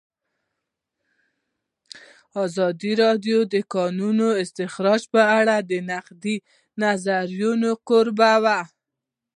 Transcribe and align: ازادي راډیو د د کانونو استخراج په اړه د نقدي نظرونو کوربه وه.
ازادي 2.45 2.91
راډیو 3.03 3.39
د 3.45 3.47
د 3.53 3.55
کانونو 3.73 4.27
استخراج 4.43 5.01
په 5.13 5.21
اړه 5.39 5.55
د 5.69 5.73
نقدي 5.91 6.35
نظرونو 6.81 7.69
کوربه 7.87 8.31
وه. 8.43 8.59